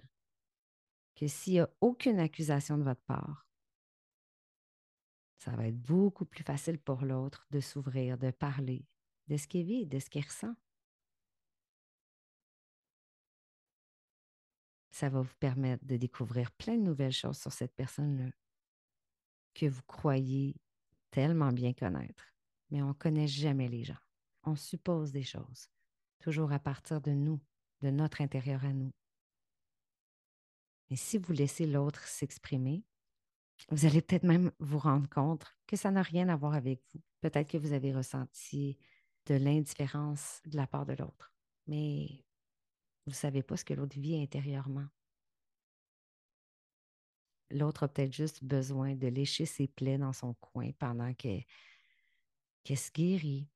que 1.16 1.28
s'il 1.28 1.54
n'y 1.54 1.60
a 1.60 1.70
aucune 1.82 2.20
accusation 2.20 2.78
de 2.78 2.84
votre 2.84 3.04
part, 3.04 3.48
ça 5.38 5.52
va 5.52 5.68
être 5.68 5.82
beaucoup 5.82 6.26
plus 6.26 6.44
facile 6.44 6.80
pour 6.80 7.06
l'autre 7.06 7.48
de 7.52 7.60
s'ouvrir, 7.60 8.18
de 8.18 8.32
parler 8.32 8.86
de 9.28 9.38
ce 9.38 9.48
qu'il 9.48 9.66
vit, 9.66 9.86
de 9.86 10.00
ce 10.00 10.10
qu'il 10.10 10.24
ressent. 10.24 10.56
ça 14.96 15.10
va 15.10 15.22
vous 15.22 15.36
permettre 15.42 15.84
de 15.84 15.98
découvrir 15.98 16.54
plein 16.54 16.78
de 16.78 16.82
nouvelles 16.82 17.12
choses 17.12 17.38
sur 17.38 17.52
cette 17.52 17.76
personne-là. 17.76 18.32
que 19.54 19.66
vous 19.66 19.84
croyez 19.84 20.56
tellement 21.16 21.54
bien 21.54 21.72
connaître, 21.72 22.34
mais 22.70 22.82
on 22.82 22.90
ne 22.90 22.94
connaît 22.94 23.30
jamais 23.30 23.70
les 23.70 23.86
gens. 23.86 24.04
On 24.44 24.58
suppose 24.58 25.14
des 25.14 25.24
choses, 25.24 25.70
toujours 26.20 26.52
à 26.52 26.60
partir 26.60 27.00
de 27.00 27.12
nous, 27.12 27.40
de 27.82 27.90
notre 27.90 28.20
intérieur 28.20 28.66
à 28.66 28.74
nous. 28.74 28.92
Mais 30.90 30.98
si 30.98 31.18
vous 31.18 31.32
laissez 31.32 31.66
l'autre 31.66 32.06
s'exprimer, 32.06 32.84
vous 33.70 33.86
allez 33.86 34.02
peut-être 34.02 34.26
même 34.26 34.52
vous 34.60 34.78
rendre 34.78 35.08
compte 35.10 35.46
que 35.68 35.78
ça 35.78 35.90
n'a 35.90 36.02
rien 36.02 36.28
à 36.28 36.36
voir 36.36 36.54
avec 36.54 36.82
vous. 36.94 37.02
Peut-être 37.22 37.50
que 37.50 37.58
vous 37.58 37.72
avez 37.72 37.94
ressenti 37.94 38.78
de 39.28 39.36
l'indifférence 39.36 40.42
de 40.46 40.58
la 40.58 40.68
part 40.68 40.86
de 40.86 40.94
l'autre, 40.94 41.34
mais 41.66 42.26
vous 43.06 43.12
ne 43.12 43.16
savez 43.16 43.42
pas 43.42 43.56
ce 43.56 43.64
que 43.64 43.74
l'autre 43.74 43.98
vit 43.98 44.22
intérieurement. 44.22 44.88
L'autre 47.52 47.84
a 47.84 47.88
peut-être 47.88 48.14
juste 48.14 48.44
besoin 48.44 48.96
de 48.96 49.08
lécher 49.08 49.46
ses 49.46 49.68
plaies 49.68 49.98
dans 49.98 50.14
son 50.14 50.34
coin 50.36 50.72
pendant 50.80 51.14
qu'elle 51.14 51.46
se 52.66 52.92
guérit. 52.92 53.50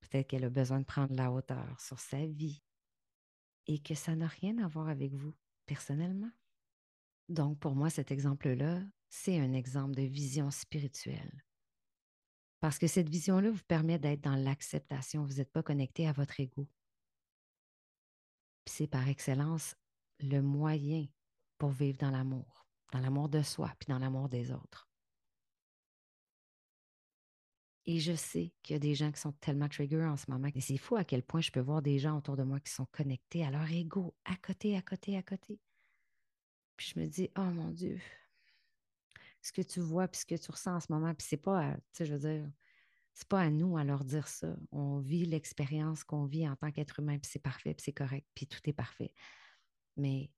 Peut-être 0.00 0.28
qu'elle 0.28 0.44
a 0.44 0.50
besoin 0.50 0.80
de 0.80 0.84
prendre 0.84 1.14
la 1.14 1.32
hauteur 1.32 1.80
sur 1.80 1.98
sa 2.00 2.24
vie 2.26 2.62
et 3.66 3.80
que 3.80 3.94
ça 3.94 4.14
n'a 4.14 4.28
rien 4.28 4.58
à 4.58 4.68
voir 4.68 4.88
avec 4.88 5.12
vous 5.12 5.34
personnellement. 5.66 6.30
Donc, 7.28 7.58
pour 7.58 7.74
moi, 7.74 7.90
cet 7.90 8.12
exemple-là, 8.12 8.82
c'est 9.08 9.40
un 9.40 9.52
exemple 9.52 9.94
de 9.94 10.02
vision 10.02 10.50
spirituelle. 10.50 11.44
Parce 12.60 12.78
que 12.78 12.86
cette 12.86 13.08
vision-là 13.08 13.50
vous 13.50 13.64
permet 13.64 13.98
d'être 13.98 14.22
dans 14.22 14.36
l'acceptation. 14.36 15.24
Vous 15.24 15.34
n'êtes 15.34 15.52
pas 15.52 15.62
connecté 15.62 16.06
à 16.06 16.12
votre 16.12 16.40
ego. 16.40 16.68
C'est 18.66 18.86
par 18.86 19.08
excellence 19.08 19.76
le 20.20 20.40
moyen 20.40 21.06
pour 21.58 21.70
vivre 21.70 21.98
dans 21.98 22.10
l'amour, 22.10 22.65
dans 22.92 23.00
l'amour 23.00 23.28
de 23.28 23.42
soi, 23.42 23.72
puis 23.78 23.86
dans 23.88 23.98
l'amour 23.98 24.28
des 24.28 24.52
autres. 24.52 24.88
Et 27.88 28.00
je 28.00 28.14
sais 28.14 28.52
qu'il 28.62 28.74
y 28.74 28.76
a 28.76 28.80
des 28.80 28.96
gens 28.96 29.12
qui 29.12 29.20
sont 29.20 29.32
tellement 29.32 29.68
trigger 29.68 30.04
en 30.04 30.16
ce 30.16 30.28
moment. 30.28 30.48
Et 30.54 30.60
c'est 30.60 30.76
fou 30.76 30.96
à 30.96 31.04
quel 31.04 31.22
point 31.22 31.40
je 31.40 31.52
peux 31.52 31.60
voir 31.60 31.82
des 31.82 32.00
gens 32.00 32.18
autour 32.18 32.36
de 32.36 32.42
moi 32.42 32.58
qui 32.58 32.72
sont 32.72 32.86
connectés 32.86 33.44
à 33.44 33.50
leur 33.50 33.70
ego, 33.70 34.14
à 34.24 34.36
côté, 34.36 34.76
à 34.76 34.82
côté, 34.82 35.16
à 35.16 35.22
côté. 35.22 35.60
Puis 36.76 36.92
je 36.94 37.00
me 37.00 37.06
dis, 37.06 37.30
oh 37.36 37.42
mon 37.42 37.70
Dieu, 37.70 38.00
ce 39.40 39.52
que 39.52 39.62
tu 39.62 39.80
vois, 39.80 40.08
puis 40.08 40.20
ce 40.20 40.26
que 40.26 40.34
tu 40.34 40.50
ressens 40.50 40.76
en 40.76 40.80
ce 40.80 40.92
moment, 40.92 41.14
puis 41.14 41.26
c'est 41.28 41.36
pas, 41.36 41.74
tu 41.74 41.80
sais, 41.92 42.06
je 42.06 42.14
veux 42.14 42.18
dire, 42.18 42.50
c'est 43.14 43.28
pas 43.28 43.40
à 43.40 43.50
nous 43.50 43.78
à 43.78 43.84
leur 43.84 44.04
dire 44.04 44.26
ça. 44.26 44.56
On 44.72 44.98
vit 44.98 45.24
l'expérience 45.24 46.02
qu'on 46.02 46.26
vit 46.26 46.48
en 46.48 46.56
tant 46.56 46.72
qu'être 46.72 46.98
humain, 46.98 47.18
puis 47.18 47.30
c'est 47.32 47.38
parfait, 47.38 47.72
puis 47.72 47.84
c'est 47.84 47.92
correct, 47.92 48.26
puis 48.34 48.46
tout 48.48 48.60
est 48.64 48.72
parfait. 48.72 49.12
Mais 49.96 50.30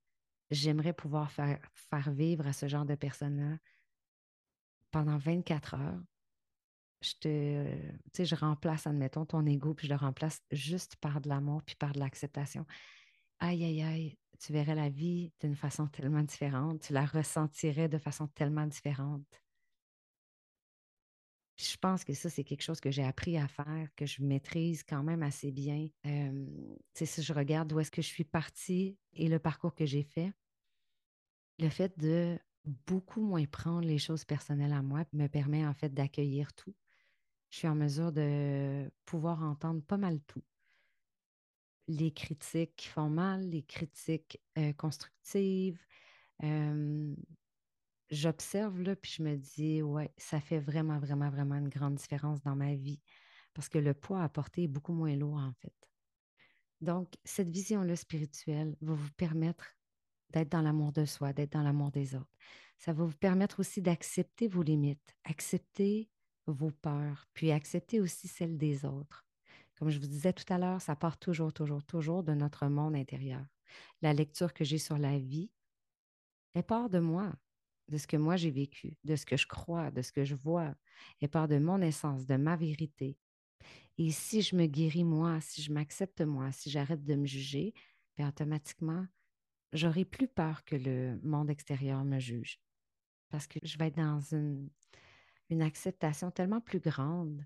j'aimerais 0.51 0.93
pouvoir 0.93 1.31
faire, 1.31 1.61
vivre 2.11 2.47
à 2.47 2.53
ce 2.53 2.69
genre 2.69 2.85
de 2.85 2.95
personnes-là 2.95 3.59
pendant 4.91 5.19
24 5.19 5.75
heures 5.75 6.01
je 7.01 7.15
te, 7.21 7.71
tu 7.85 8.01
sais, 8.13 8.25
je 8.25 8.35
remplace, 8.35 8.87
admettons, 8.87 9.25
ton 9.25 9.47
ego, 9.47 9.75
puis 9.75 9.87
je 9.87 9.93
le 9.93 9.99
remplace 9.99 10.43
juste 10.51 10.97
par 10.97 11.21
de 11.21 11.29
l'amour, 11.29 11.63
puis 11.63 11.77
par 11.77 11.93
de 11.93 12.01
l'acceptation. 12.01 12.67
Aïe, 13.39 13.65
aïe, 13.65 13.83
aïe, 13.83 14.19
tu 14.41 14.53
verrais 14.53 14.75
la 14.75 14.89
vie 14.89 15.33
d'une 15.41 15.55
façon 15.55 15.87
tellement 15.87 16.23
différente, 16.23 16.81
tu 16.83 16.93
la 16.93 17.07
ressentirais 17.07 17.89
de 17.89 17.99
façon 17.99 18.27
tellement 18.29 18.67
différente. 18.67 19.43
Je 21.61 21.77
pense 21.77 22.05
que 22.05 22.15
ça, 22.15 22.31
c'est 22.31 22.45
quelque 22.45 22.63
chose 22.63 22.81
que 22.81 22.91
j'ai 22.91 23.03
appris 23.03 23.37
à 23.37 23.49
faire, 23.49 23.89
que 23.97 24.07
je 24.07 24.23
maîtrise 24.23 24.85
quand 24.85 25.03
même 25.03 25.23
assez 25.23 25.51
bien. 25.51 25.89
Euh, 26.07 26.47
si 26.95 27.23
je 27.23 27.33
regarde 27.33 27.73
où 27.73 27.81
est-ce 27.81 27.91
que 27.91 28.03
je 28.03 28.07
suis 28.07 28.25
partie 28.25 28.97
et 29.13 29.29
le 29.29 29.39
parcours 29.39 29.75
que 29.75 29.85
j'ai 29.85 30.05
fait, 30.05 30.33
le 31.59 31.69
fait 31.69 31.99
de 31.99 32.39
beaucoup 32.87 33.21
moins 33.21 33.45
prendre 33.47 33.87
les 33.87 33.99
choses 33.99 34.25
personnelles 34.25 34.73
à 34.73 34.83
moi 34.83 35.05
me 35.13 35.27
permet 35.27 35.67
en 35.67 35.75
fait 35.75 35.93
d'accueillir 35.93 36.53
tout 36.53 36.75
je 37.51 37.59
suis 37.59 37.69
en 37.69 37.75
mesure 37.75 38.13
de 38.13 38.91
pouvoir 39.05 39.43
entendre 39.43 39.83
pas 39.83 39.97
mal 39.97 40.21
tout. 40.23 40.43
Les 41.89 42.13
critiques 42.13 42.77
qui 42.77 42.89
font 42.89 43.09
mal, 43.09 43.49
les 43.49 43.63
critiques 43.63 44.39
constructives. 44.77 45.81
J'observe 48.11 48.81
là, 48.81 48.97
puis 48.97 49.13
je 49.17 49.23
me 49.23 49.37
dis, 49.37 49.83
ouais, 49.83 50.13
ça 50.17 50.41
fait 50.41 50.61
vraiment, 50.61 50.99
vraiment, 50.99 51.29
vraiment 51.29 51.57
une 51.57 51.69
grande 51.69 51.97
différence 51.97 52.43
dans 52.43 52.57
ma 52.57 52.75
vie 52.75 53.01
parce 53.59 53.69
que 53.69 53.79
le 53.79 53.93
poids 53.93 54.23
à 54.23 54.29
porter 54.29 54.63
est 54.63 54.69
beaucoup 54.69 54.93
moins 54.93 55.17
lourd 55.17 55.39
en 55.39 55.53
fait. 55.61 55.75
Donc, 56.81 57.15
cette 57.25 57.51
vision-là 57.51 57.97
spirituelle 57.97 58.77
va 58.81 58.95
vous 58.95 59.11
permettre 59.17 59.75
d'être 60.31 60.51
dans 60.51 60.63
l'amour 60.63 60.93
de 60.93 61.05
soi, 61.05 61.33
d'être 61.33 61.53
dans 61.53 61.63
l'amour 61.63 61.91
des 61.91 62.15
autres. 62.15 62.31
Ça 62.79 62.93
va 62.93 63.05
vous 63.05 63.17
permettre 63.17 63.59
aussi 63.59 63.83
d'accepter 63.83 64.47
vos 64.47 64.63
limites, 64.63 65.17
accepter 65.25 66.09
vos 66.47 66.71
peurs, 66.71 67.27
puis 67.35 67.51
accepter 67.51 68.01
aussi 68.01 68.29
celles 68.29 68.57
des 68.57 68.85
autres. 68.85 69.27
Comme 69.77 69.91
je 69.91 69.99
vous 69.99 70.07
disais 70.07 70.33
tout 70.33 70.51
à 70.53 70.59
l'heure, 70.59 70.81
ça 70.81 70.95
part 70.95 71.19
toujours, 71.19 71.53
toujours, 71.53 71.85
toujours 71.85 72.23
de 72.23 72.35
notre 72.35 72.69
monde 72.69 72.95
intérieur. 72.95 73.45
La 74.03 74.13
lecture 74.13 74.55
que 74.55 74.65
j'ai 74.65 74.79
sur 74.79 74.99
la 74.99 75.19
vie, 75.19 75.51
elle 76.55 76.63
part 76.63 76.89
de 76.91 77.01
moi, 77.01 77.33
de 77.89 77.97
ce 77.97 78.07
que 78.07 78.17
moi 78.17 78.37
j'ai 78.37 78.51
vécu, 78.51 78.97
de 79.05 79.17
ce 79.17 79.27
que 79.27 79.37
je 79.37 79.47
crois, 79.47 79.91
de 79.91 80.03
ce 80.03 80.13
que 80.13 80.25
je 80.25 80.35
vois. 80.35 80.75
Elle 81.21 81.29
part 81.29 81.49
de 81.49 81.59
mon 81.59 81.81
essence, 81.81 82.27
de 82.27 82.37
ma 82.37 82.57
vérité. 82.57 83.17
Et 83.97 84.11
si 84.11 84.43
je 84.43 84.55
me 84.55 84.67
guéris 84.67 85.05
moi, 85.05 85.41
si 85.41 85.63
je 85.63 85.73
m'accepte 85.73 86.21
moi, 86.21 86.53
si 86.53 86.71
j'arrête 86.71 87.05
de 87.05 87.15
me 87.15 87.27
juger, 87.27 87.75
bien 88.17 88.29
automatiquement, 88.29 89.07
j'aurai 89.73 90.05
plus 90.05 90.29
peur 90.29 90.65
que 90.65 90.77
le 90.77 91.19
monde 91.23 91.51
extérieur 91.51 92.05
me 92.05 92.19
juge. 92.19 92.61
Parce 93.31 93.47
que 93.47 93.59
je 93.63 93.77
vais 93.77 93.89
être 93.89 93.97
dans 93.97 94.21
une, 94.21 94.71
une 95.51 95.63
acceptation 95.63 96.31
tellement 96.31 96.61
plus 96.61 96.81
grande. 96.81 97.45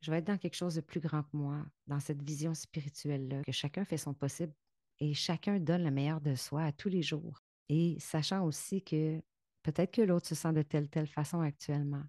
Je 0.00 0.10
vais 0.10 0.18
être 0.18 0.26
dans 0.26 0.38
quelque 0.38 0.56
chose 0.56 0.74
de 0.74 0.80
plus 0.80 1.00
grand 1.00 1.22
que 1.22 1.36
moi, 1.36 1.64
dans 1.86 2.00
cette 2.00 2.22
vision 2.22 2.54
spirituelle-là, 2.54 3.42
que 3.44 3.52
chacun 3.52 3.84
fait 3.84 3.98
son 3.98 4.14
possible 4.14 4.52
et 4.98 5.14
chacun 5.14 5.58
donne 5.58 5.84
le 5.84 5.90
meilleur 5.90 6.20
de 6.20 6.34
soi 6.34 6.64
à 6.64 6.72
tous 6.72 6.88
les 6.88 7.02
jours. 7.02 7.42
Et 7.68 7.96
sachant 8.00 8.44
aussi 8.44 8.82
que 8.82 9.22
peut-être 9.62 9.92
que 9.92 10.02
l'autre 10.02 10.26
se 10.26 10.34
sent 10.34 10.52
de 10.52 10.62
telle, 10.62 10.88
telle 10.88 11.06
façon 11.06 11.40
actuellement, 11.40 12.04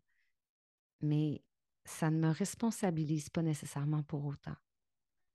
mais 1.01 1.43
ça 1.85 2.09
ne 2.09 2.19
me 2.19 2.29
responsabilise 2.29 3.29
pas 3.29 3.41
nécessairement 3.41 4.03
pour 4.03 4.25
autant. 4.25 4.55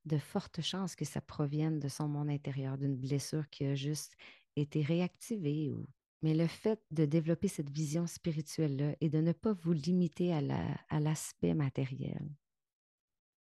De 0.05 0.19
fortes 0.19 0.63
chances 0.63 0.97
que 0.97 1.05
ça 1.05 1.21
provienne 1.21 1.79
de 1.79 1.89
son 1.89 2.09
monde 2.09 2.31
intérieur, 2.31 2.79
d'une 2.79 2.97
blessure 2.97 3.49
qui 3.51 3.65
a 3.65 3.75
juste 3.75 4.17
été 4.57 4.83
réactivée 4.83 5.75
mais 6.23 6.35
le 6.35 6.47
fait 6.47 6.81
de 6.91 7.05
développer 7.05 7.49
cette 7.49 7.71
vision 7.71 8.07
spirituelle-là 8.07 8.97
et 9.01 9.09
de 9.09 9.21
ne 9.21 9.33
pas 9.33 9.53
vous 9.53 9.73
limiter 9.73 10.35
à 10.35 11.01
l'aspect 11.01 11.55
matériel. 11.55 12.29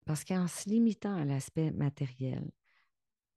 Parce 0.04 0.24
qu'en 0.24 0.46
se 0.46 0.68
limitant 0.68 1.14
à 1.14 1.24
l'aspect 1.24 1.70
matériel, 1.72 2.50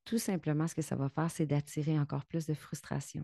tout 0.03 0.19
simplement, 0.19 0.67
ce 0.67 0.75
que 0.75 0.81
ça 0.83 0.95
va 0.95 1.09
faire, 1.09 1.31
c'est 1.31 1.47
d'attirer 1.47 1.97
encore 1.99 2.25
plus 2.25 2.45
de 2.45 2.53
frustration. 2.53 3.23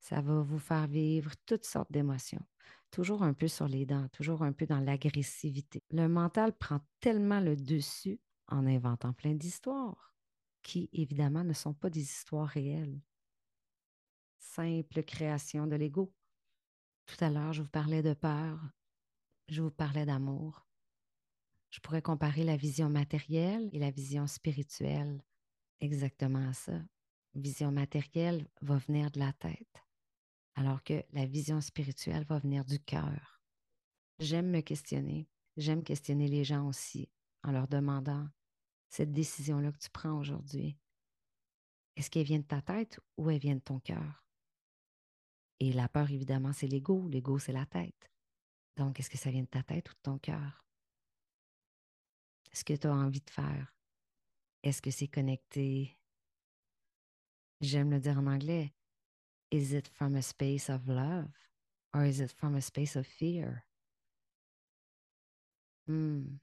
Ça 0.00 0.20
va 0.20 0.42
vous 0.42 0.58
faire 0.58 0.86
vivre 0.86 1.32
toutes 1.44 1.64
sortes 1.64 1.90
d'émotions, 1.92 2.44
toujours 2.90 3.22
un 3.22 3.34
peu 3.34 3.48
sur 3.48 3.68
les 3.68 3.84
dents, 3.84 4.08
toujours 4.12 4.42
un 4.42 4.52
peu 4.52 4.66
dans 4.66 4.80
l'agressivité. 4.80 5.82
Le 5.90 6.08
mental 6.08 6.52
prend 6.56 6.80
tellement 7.00 7.40
le 7.40 7.56
dessus 7.56 8.20
en 8.46 8.66
inventant 8.66 9.12
plein 9.12 9.34
d'histoires 9.34 10.14
qui, 10.62 10.88
évidemment, 10.92 11.44
ne 11.44 11.52
sont 11.52 11.74
pas 11.74 11.90
des 11.90 12.02
histoires 12.02 12.48
réelles 12.48 13.00
simple 14.58 15.02
création 15.04 15.66
de 15.66 15.76
l'ego. 15.76 16.12
Tout 17.06 17.24
à 17.24 17.30
l'heure, 17.30 17.52
je 17.52 17.62
vous 17.62 17.68
parlais 17.68 18.02
de 18.02 18.14
peur, 18.14 18.58
je 19.48 19.62
vous 19.62 19.70
parlais 19.70 20.04
d'amour. 20.04 20.66
Je 21.70 21.80
pourrais 21.80 22.02
comparer 22.02 22.44
la 22.44 22.56
vision 22.56 22.88
matérielle 22.88 23.68
et 23.72 23.78
la 23.78 23.90
vision 23.90 24.26
spirituelle 24.26 25.22
exactement 25.80 26.48
à 26.48 26.52
ça. 26.52 26.80
Vision 27.34 27.70
matérielle 27.70 28.48
va 28.62 28.78
venir 28.78 29.10
de 29.10 29.20
la 29.20 29.32
tête, 29.34 29.84
alors 30.58 30.82
que 30.82 31.04
la 31.12 31.24
vision 31.24 31.60
spirituelle 31.60 32.24
va 32.24 32.40
venir 32.40 32.64
du 32.64 32.80
cœur. 32.80 33.40
J'aime 34.18 34.50
me 34.50 34.60
questionner, 34.60 35.28
j'aime 35.56 35.84
questionner 35.84 36.26
les 36.26 36.42
gens 36.42 36.66
aussi 36.66 37.08
en 37.44 37.52
leur 37.52 37.68
demandant 37.68 38.28
cette 38.88 39.12
décision-là 39.12 39.70
que 39.70 39.78
tu 39.78 39.88
prends 39.90 40.18
aujourd'hui, 40.18 40.76
est-ce 41.94 42.10
qu'elle 42.10 42.26
vient 42.26 42.40
de 42.40 42.44
ta 42.44 42.60
tête 42.60 42.98
ou 43.16 43.30
elle 43.30 43.38
vient 43.38 43.54
de 43.54 43.60
ton 43.60 43.78
cœur? 43.78 44.24
Et 45.60 45.72
la 45.72 45.88
peur, 45.88 46.10
évidemment, 46.10 46.52
c'est 46.52 46.66
l'ego. 46.66 47.08
L'ego, 47.08 47.38
c'est 47.38 47.52
la 47.52 47.66
tête. 47.66 48.10
Donc, 48.76 48.98
est-ce 48.98 49.10
que 49.10 49.18
ça 49.18 49.30
vient 49.30 49.42
de 49.42 49.46
ta 49.46 49.62
tête 49.62 49.88
ou 49.90 49.94
de 49.94 50.00
ton 50.02 50.18
cœur? 50.18 50.64
Ce 52.52 52.64
que 52.64 52.74
tu 52.74 52.88
as 52.88 52.94
envie 52.94 53.20
de 53.20 53.30
faire, 53.30 53.76
est-ce 54.64 54.82
que 54.82 54.90
c'est 54.90 55.08
connecté? 55.08 55.96
J'aime 57.60 57.90
le 57.90 58.00
dire 58.00 58.18
en 58.18 58.26
anglais. 58.26 58.74
Is 59.50 59.72
it 59.72 59.88
from 59.88 60.14
a 60.14 60.22
space 60.22 60.68
of 60.68 60.88
love 60.88 61.30
or 61.94 62.04
is 62.04 62.20
it 62.20 62.32
from 62.32 62.54
a 62.54 62.60
space 62.60 62.96
of 62.96 63.06
fear? 63.06 63.64
Hmm. 65.86 66.38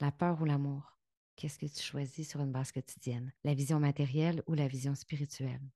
La 0.00 0.10
peur 0.10 0.40
ou 0.40 0.46
l'amour? 0.46 0.96
Qu'est-ce 1.36 1.58
que 1.58 1.66
tu 1.66 1.82
choisis 1.82 2.28
sur 2.28 2.40
une 2.40 2.52
base 2.52 2.72
quotidienne? 2.72 3.32
La 3.44 3.54
vision 3.54 3.80
matérielle 3.80 4.42
ou 4.46 4.54
la 4.54 4.66
vision 4.66 4.94
spirituelle? 4.94 5.70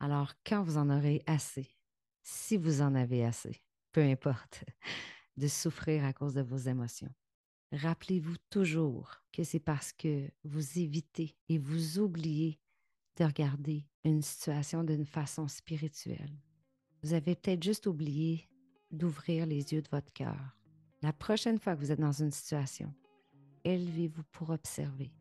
Alors, 0.00 0.32
quand 0.44 0.62
vous 0.62 0.78
en 0.78 0.90
aurez 0.90 1.22
assez 1.26 1.76
si 2.22 2.56
vous 2.56 2.82
en 2.82 2.94
avez 2.94 3.24
assez, 3.24 3.62
peu 3.92 4.02
importe, 4.02 4.64
de 5.36 5.48
souffrir 5.48 6.04
à 6.04 6.12
cause 6.12 6.34
de 6.34 6.42
vos 6.42 6.56
émotions. 6.56 7.12
Rappelez-vous 7.72 8.36
toujours 8.50 9.22
que 9.32 9.44
c'est 9.44 9.60
parce 9.60 9.92
que 9.92 10.30
vous 10.44 10.78
évitez 10.78 11.36
et 11.48 11.58
vous 11.58 11.98
oubliez 11.98 12.59
de 13.20 13.24
regarder 13.26 13.86
une 14.04 14.22
situation 14.22 14.82
d'une 14.82 15.04
façon 15.04 15.46
spirituelle. 15.46 16.40
Vous 17.02 17.12
avez 17.12 17.34
peut-être 17.34 17.62
juste 17.62 17.86
oublié 17.86 18.48
d'ouvrir 18.90 19.44
les 19.44 19.74
yeux 19.74 19.82
de 19.82 19.88
votre 19.92 20.10
cœur. 20.14 20.56
La 21.02 21.12
prochaine 21.12 21.58
fois 21.58 21.76
que 21.76 21.80
vous 21.80 21.92
êtes 21.92 22.00
dans 22.00 22.12
une 22.12 22.30
situation, 22.30 22.94
élevez-vous 23.64 24.22
pour 24.32 24.48
observer. 24.48 25.12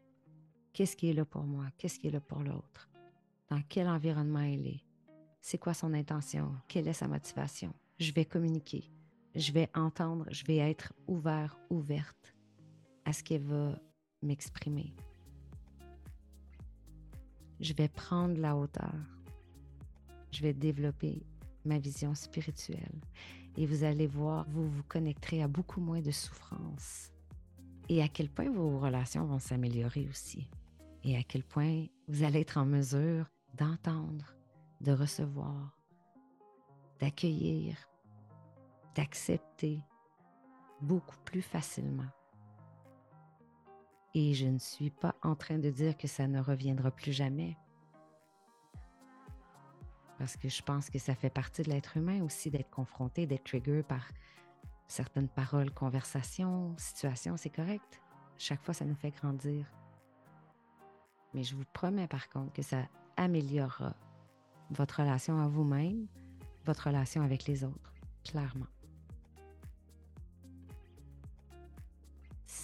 Qu'est-ce 0.72 0.96
qui 0.96 1.10
est 1.10 1.13
là 1.13 1.25
pour 1.25 1.44
moi? 1.44 1.65
Qu'est-ce 1.77 2.00
qui 2.00 2.08
est 2.08 2.12
là 2.12 2.22
pour 2.22 2.39
l'autre? 2.39 2.89
Dans 3.50 3.62
quel 3.68 3.89
environnement 3.89 4.39
elle 4.39 4.68
est? 4.68 4.86
C'est 5.41 5.58
quoi 5.58 5.74
son 5.74 5.94
intention? 5.94 6.56
Quelle 6.70 6.88
est 6.88 6.94
sa 6.94 7.10
motivation? 7.10 7.74
Je 8.00 8.13
vais 8.13 8.25
communiquer. 8.25 8.89
Je 9.36 9.51
vais 9.51 9.70
entendre. 9.75 10.25
Je 10.32 10.46
vais 10.46 10.58
être 10.58 10.94
ouvert, 11.08 11.60
ouverte 11.70 12.34
à 13.03 13.12
ce 13.12 13.24
qu'elle 13.24 13.44
va 13.44 13.77
m'exprimer. 14.22 14.96
Je 17.59 17.73
vais 17.73 17.87
prendre 17.89 18.39
la 18.39 18.55
hauteur. 18.55 18.93
Je 20.31 20.41
vais 20.41 20.53
développer 20.53 21.25
ma 21.65 21.77
vision 21.77 22.15
spirituelle. 22.15 23.01
Et 23.57 23.65
vous 23.65 23.83
allez 23.83 24.07
voir, 24.07 24.45
vous 24.49 24.69
vous 24.69 24.83
connecterez 24.83 25.43
à 25.43 25.47
beaucoup 25.47 25.81
moins 25.81 26.01
de 26.01 26.11
souffrance. 26.11 27.11
Et 27.89 28.01
à 28.01 28.07
quel 28.07 28.29
point 28.29 28.49
vos 28.49 28.79
relations 28.79 29.25
vont 29.25 29.39
s'améliorer 29.39 30.07
aussi. 30.09 30.47
Et 31.03 31.17
à 31.17 31.23
quel 31.23 31.43
point 31.43 31.85
vous 32.07 32.23
allez 32.23 32.41
être 32.41 32.57
en 32.57 32.65
mesure 32.65 33.25
d'entendre, 33.57 34.35
de 34.79 34.91
recevoir, 34.91 35.75
d'accueillir, 36.99 37.75
d'accepter 38.95 39.79
beaucoup 40.81 41.17
plus 41.25 41.41
facilement. 41.41 42.09
Et 44.15 44.33
je 44.33 44.47
ne 44.47 44.57
suis 44.57 44.89
pas 44.89 45.15
en 45.21 45.35
train 45.35 45.59
de 45.59 45.69
dire 45.69 45.97
que 45.97 46.07
ça 46.07 46.27
ne 46.27 46.39
reviendra 46.41 46.91
plus 46.91 47.11
jamais. 47.13 47.55
Parce 50.17 50.35
que 50.35 50.49
je 50.49 50.61
pense 50.61 50.89
que 50.89 50.99
ça 50.99 51.15
fait 51.15 51.29
partie 51.29 51.61
de 51.61 51.69
l'être 51.69 51.95
humain 51.95 52.23
aussi 52.23 52.49
d'être 52.49 52.69
confronté, 52.69 53.25
d'être 53.25 53.45
trigger 53.45 53.83
par 53.83 54.05
certaines 54.87 55.29
paroles, 55.29 55.71
conversations, 55.71 56.75
situations, 56.77 57.37
c'est 57.37 57.49
correct. 57.49 58.01
Chaque 58.37 58.61
fois, 58.61 58.73
ça 58.73 58.83
nous 58.83 58.95
fait 58.95 59.11
grandir. 59.11 59.65
Mais 61.33 61.43
je 61.43 61.55
vous 61.55 61.63
promets 61.73 62.07
par 62.07 62.27
contre 62.29 62.51
que 62.51 62.61
ça 62.61 62.87
améliorera 63.15 63.95
votre 64.71 65.01
relation 65.01 65.39
à 65.39 65.47
vous-même, 65.47 66.07
votre 66.65 66.87
relation 66.87 67.21
avec 67.21 67.45
les 67.45 67.63
autres, 67.63 67.93
clairement. 68.23 68.67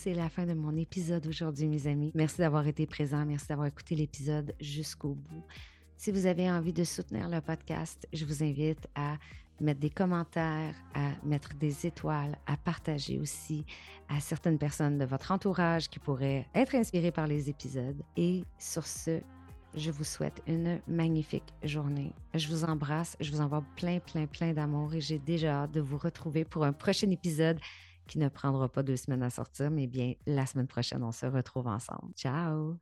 C'est 0.06 0.14
la 0.14 0.30
fin 0.30 0.46
de 0.46 0.54
mon 0.54 0.78
épisode 0.78 1.26
aujourd'hui, 1.26 1.68
mes 1.68 1.88
amis. 1.88 2.12
Merci 2.14 2.38
d'avoir 2.38 2.68
été 2.68 2.86
présents. 2.86 3.26
Merci 3.26 3.48
d'avoir 3.48 3.66
écouté 3.66 3.96
l'épisode 3.96 4.54
jusqu'au 4.62 5.16
bout. 5.16 5.44
Si 5.98 6.12
vous 6.12 6.28
avez 6.28 6.48
envie 6.48 6.74
de 6.74 6.84
soutenir 6.84 7.28
le 7.28 7.42
podcast, 7.42 8.08
je 8.14 8.24
vous 8.24 8.44
invite 8.44 8.88
à 8.94 9.18
mettre 9.60 9.80
des 9.80 9.90
commentaires, 9.90 10.76
à 10.94 11.10
mettre 11.24 11.56
des 11.56 11.88
étoiles, 11.88 12.38
à 12.46 12.56
partager 12.56 13.18
aussi 13.18 13.66
à 14.08 14.20
certaines 14.20 14.60
personnes 14.60 15.00
de 15.00 15.06
votre 15.06 15.32
entourage 15.32 15.90
qui 15.90 15.98
pourraient 15.98 16.46
être 16.54 16.76
inspirées 16.76 17.12
par 17.12 17.26
les 17.26 17.50
épisodes. 17.50 18.04
Et 18.16 18.44
sur 18.60 18.86
ce, 18.86 19.22
je 19.76 19.90
vous 19.90 20.04
souhaite 20.04 20.40
une 20.46 20.82
magnifique 20.88 21.52
journée. 21.64 22.14
Je 22.36 22.48
vous 22.48 22.64
embrasse, 22.64 23.18
je 23.20 23.32
vous 23.32 23.42
envoie 23.42 23.64
plein, 23.76 23.98
plein, 23.98 24.28
plein 24.28 24.54
d'amour 24.54 24.94
et 24.94 25.02
j'ai 25.02 25.18
déjà 25.18 25.64
hâte 25.64 25.72
de 25.72 25.82
vous 25.82 25.98
retrouver 25.98 26.46
pour 26.46 26.64
un 26.64 26.74
prochain 26.74 27.10
épisode 27.10 27.60
qui 28.08 28.20
ne 28.20 28.30
prendra 28.30 28.70
pas 28.72 28.84
deux 28.84 28.98
semaines 28.98 29.24
à 29.24 29.30
sortir, 29.30 29.72
mais 29.72 29.88
bien 29.88 30.14
la 30.26 30.46
semaine 30.46 30.68
prochaine, 30.68 31.04
on 31.04 31.12
se 31.12 31.26
retrouve 31.26 31.68
ensemble. 31.68 32.14
Ciao! 32.16 32.80